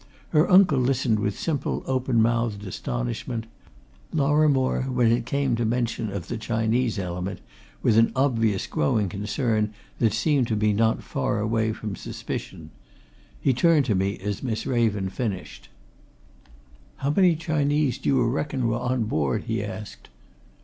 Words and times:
Her 0.29 0.49
uncle 0.49 0.79
listened 0.79 1.19
with 1.19 1.37
simple, 1.37 1.83
open 1.85 2.23
mouthed 2.23 2.65
astonishment; 2.65 3.45
Lorrimore, 4.11 4.81
when 4.91 5.11
it 5.11 5.27
came 5.27 5.55
to 5.57 5.63
mention 5.63 6.11
of 6.11 6.27
the 6.27 6.39
Chinese 6.39 6.97
element, 6.97 7.39
with 7.83 7.99
an 7.99 8.11
obvious 8.15 8.65
growing 8.65 9.09
concern 9.09 9.75
that 9.99 10.13
seemed 10.13 10.47
to 10.47 10.55
be 10.55 10.73
not 10.73 11.03
far 11.03 11.37
away 11.37 11.71
from 11.71 11.95
suspicion. 11.95 12.71
He 13.39 13.53
turned 13.53 13.85
to 13.85 13.93
me 13.93 14.17
as 14.17 14.41
Miss 14.41 14.65
Raven 14.65 15.07
finished. 15.07 15.69
"How 16.95 17.11
many 17.11 17.35
Chinese 17.35 17.99
do 17.99 18.09
you 18.09 18.23
reckon 18.27 18.67
were 18.67 18.79
on 18.79 19.03
board?" 19.03 19.43
he 19.43 19.63
asked. 19.63 20.09